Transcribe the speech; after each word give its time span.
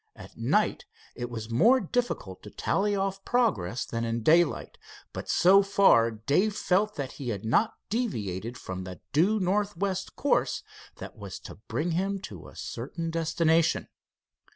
At 0.15 0.35
night 0.35 0.85
it 1.13 1.29
was 1.29 1.51
more 1.51 1.79
difficult 1.79 2.41
to 2.41 2.49
tally 2.49 2.95
off 2.95 3.23
progress 3.23 3.85
than 3.85 4.03
in 4.03 4.23
daylight, 4.23 4.79
but 5.13 5.29
so 5.29 5.61
far 5.61 6.09
Dave 6.09 6.55
felt 6.55 6.95
that 6.95 7.11
he 7.11 7.29
had 7.29 7.45
not 7.45 7.75
deviated 7.87 8.57
from 8.57 8.83
the 8.83 8.99
due 9.13 9.39
northwest 9.39 10.15
course 10.15 10.63
that 10.95 11.15
was 11.17 11.37
to 11.41 11.53
bring 11.67 11.91
him 11.91 12.17
to 12.21 12.47
a 12.47 12.55
certain 12.55 13.11
destination. 13.11 13.89